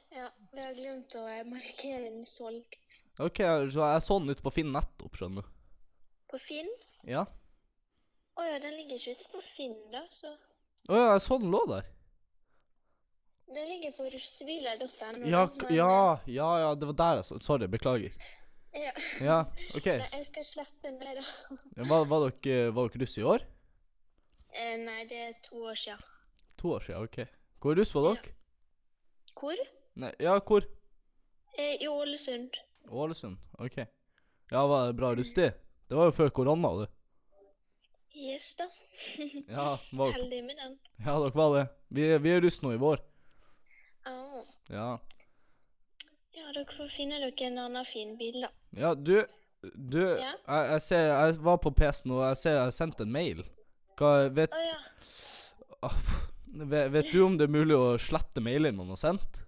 [0.09, 2.75] Ja, vi har glemt å eh, markere den solgt.
[3.21, 3.39] Ok,
[3.71, 5.51] Så jeg så den ute på Finn nettopp, skjønner du.
[6.31, 6.67] På Finn?
[7.07, 7.23] Ja.
[8.39, 10.31] Å ja, den ligger ikke ute på Finn, da, så
[10.89, 11.87] Å ja, jeg så den lå der.
[13.53, 15.29] Den ligger på russebiler.no.
[15.29, 15.93] Ja, ja,
[16.29, 18.13] ja, ja, det var der jeg så Sorry, beklager.
[18.73, 18.93] eh, Ja.
[19.25, 19.39] Ja,
[19.77, 19.87] OK.
[19.93, 21.57] Nei, jeg skal slette den der, da.
[21.93, 23.45] Var, var, dere, var dere russ i år?
[24.53, 26.01] Eh, nei, det er to år siden.
[26.61, 27.21] To år siden, OK.
[27.59, 28.33] Hvor russ var dere?
[29.39, 29.55] Hvor?
[29.99, 30.63] Nei, ja, hvor?
[31.57, 32.55] Eh, I Ålesund.
[32.89, 33.37] Ålesund.
[33.59, 33.77] OK.
[34.51, 35.53] Ja, var det bra russetid?
[35.89, 36.85] Det var jo før korona, du.
[38.15, 38.65] Yes, da.
[39.55, 40.73] Ja, var, Heldig med den.
[41.05, 41.65] ja dere var det.
[41.89, 42.99] Vi, er- vi er russ nå i vår.
[44.09, 44.41] Oh.
[44.69, 44.89] Ja.
[46.35, 48.49] Ja, dere får finne dere en annen fin bil, da.
[48.77, 49.25] Ja, du
[49.61, 50.31] Du, Ja?
[50.47, 53.41] jeg, jeg ser Jeg var på PC-en, og jeg ser jeg har sendt en mail.
[53.99, 54.77] Hva Vet, Å ja.
[55.83, 56.13] ah, pff.
[56.53, 59.43] Vet, vet du om det er mulig å slette mailen man har sendt?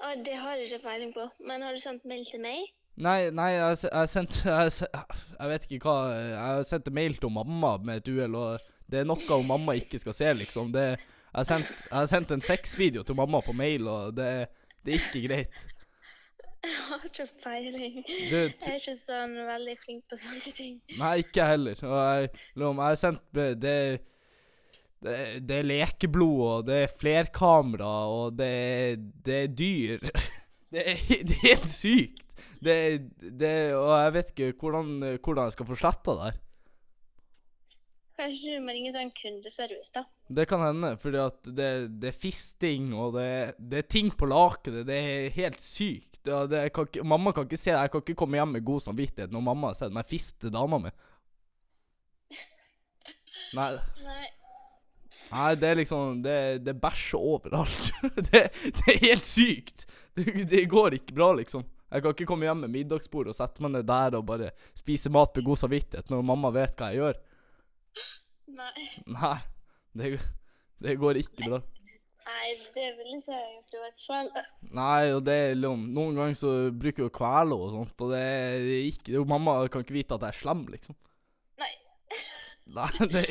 [0.00, 1.26] Uh, det har jeg ikke peiling på.
[1.46, 2.68] Men har du sendt mail til meg?
[3.00, 4.90] Nei, nei, jeg, har jeg sendte jeg,
[5.38, 9.08] jeg vet ikke hva Jeg sendte mail til mamma med et uhell, og det er
[9.08, 10.72] noe mamma ikke skal se, liksom.
[10.74, 10.86] Det,
[11.30, 14.48] jeg har sendt, har sendt en sexvideo til mamma på mail, og det,
[14.82, 15.60] det er ikke greit.
[16.66, 17.98] Jeg har ikke peiling.
[18.06, 20.74] Jeg er ikke sånn veldig flink på sånne ting.
[20.98, 21.80] Nei, ikke heller.
[21.86, 23.76] Og jeg, liksom, jeg har sendt det, det,
[25.48, 28.52] det er lekeblod, og det er flerkamera, og det,
[29.24, 30.04] det er dyr.
[30.70, 32.20] Det er, det er helt sykt.
[32.62, 32.74] Det,
[33.40, 36.36] det, og jeg vet ikke hvordan, hvordan jeg skal få sletta det her.
[38.20, 40.04] Kanskje du må ringe sånn kundeservice, da.
[40.30, 41.70] Det kan hende, fordi at det,
[42.02, 44.84] det er fisting, og det, det er ting på lakenet.
[44.86, 46.09] Det er helt sykt.
[46.24, 47.78] Det, det, jeg kan ikke, mamma kan ikke se det.
[47.80, 50.80] Jeg kan ikke komme hjem med god samvittighet når mamma har sett meg fiste dama
[50.82, 50.92] mi.
[53.56, 53.70] Nei,
[54.04, 54.26] Nei.
[55.32, 57.90] nei, det er liksom Det, det bæsjer overalt.
[58.30, 59.86] det, det er helt sykt.
[60.14, 61.64] Det, det går ikke bra, liksom.
[61.90, 65.10] Jeg kan ikke komme hjem med middagsbord og sette meg ned der og bare spise
[65.10, 67.18] mat med god samvittighet når mamma vet hva jeg gjør.
[68.60, 68.86] Nei.
[69.16, 69.36] Nei,
[69.98, 70.12] det,
[70.84, 71.58] det går ikke bra.
[72.30, 74.28] Nei, det ville ikke jeg gjort i hvert fall.
[74.76, 78.12] Nei, og det er liksom Noen ganger så bruker jeg å kvele og sånt, og
[78.14, 80.96] det er ikke det jo Mamma kan ikke vite at jeg er slem, liksom.
[81.60, 81.72] Nei.
[82.78, 83.24] Nei, det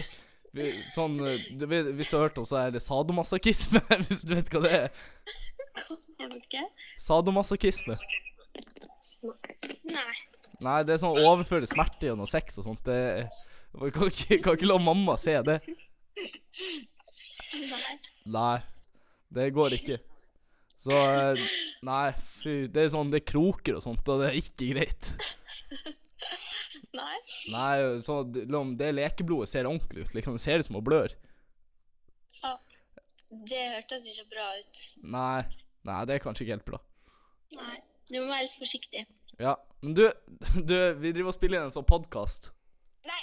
[0.55, 4.49] vi, Sånn du Hvis du har hørt om, så er det sadomasochisme, hvis du vet
[4.53, 4.89] hva det er.
[6.19, 6.65] Har du ikke?
[7.01, 7.99] Sadomasochisme.
[9.89, 10.15] Nei.
[10.59, 12.83] Nei, det er sånn å overføre smerte gjennom sex og sånt.
[12.83, 15.59] Det kan ikke, kan ikke la mamma se det.
[17.69, 17.93] Nei.
[18.29, 18.57] Nei,
[19.36, 20.00] det går ikke.
[20.80, 21.42] Så eh,
[21.86, 22.06] Nei,
[22.39, 22.54] fy.
[22.72, 25.10] Det er sånn Det er kroker og sånt, og det er ikke greit.
[27.00, 27.18] Nei.
[27.54, 28.48] Nei, så det
[28.80, 30.15] det lekeblodet ser ordentlig ut.
[30.18, 31.13] Liksom, det ser ut som å blør.
[32.39, 32.56] Ja.
[33.30, 34.82] Det hørtes ikke bra ut.
[35.06, 35.44] Nei,
[35.86, 36.82] nei, det er kanskje ikke helt bra.
[37.60, 37.78] Nei.
[38.10, 39.04] Du må være litt forsiktig.
[39.38, 40.08] Ja, men du,
[40.70, 42.50] du vi driver og spiller inn en sånn podkast.
[43.06, 43.22] Nei.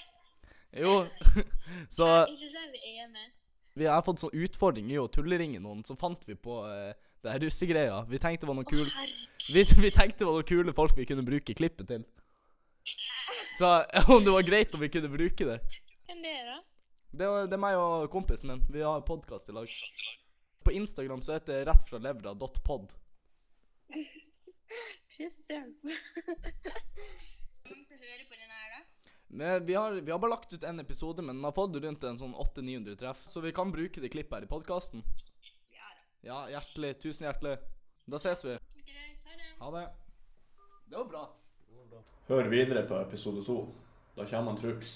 [0.77, 1.01] Jo,
[1.97, 3.35] så Ikke si vi er med.
[3.76, 7.32] Vi har fått sånn utfordring i å tulleringe noen, så fant vi på uh, det
[7.34, 7.98] her russegreia.
[8.08, 8.86] Vi tenkte det var noen kule
[9.52, 12.04] vi, vi tenkte det var noen kule folk vi kunne bruke klippet til.
[13.58, 13.70] Så
[14.14, 15.58] om det var greit om vi kunne bruke det.
[16.06, 16.58] Hvem det er, da?
[17.16, 18.62] Det, var- det er meg og kompisen min.
[18.72, 19.68] Vi har podkast i lag.
[20.66, 22.94] På Instagram så heter det rettfralevra.pod.
[25.16, 25.72] Fy søren.
[27.66, 28.65] Noen som hører på den her, da?
[28.65, 28.65] Men
[29.28, 32.18] vi har, vi har bare lagt ut en episode, men den har fått rundt en
[32.18, 33.24] sånn 800-900 treff.
[33.28, 35.02] Så vi kan bruke det klippet her i podkasten.
[36.26, 36.96] Ja, hjertelig.
[37.02, 37.58] Tusen hjertelig.
[38.06, 38.56] Da ses vi.
[38.86, 39.50] Greit, ha det.
[39.58, 39.84] Ha det.
[40.86, 41.24] Det var bra.
[42.26, 43.60] Hør videre på episode to.
[44.16, 44.94] Da kommer han Truls.